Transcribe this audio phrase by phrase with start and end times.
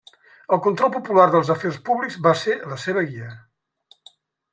[0.55, 3.29] El control popular dels afers públics va ser la seva guia.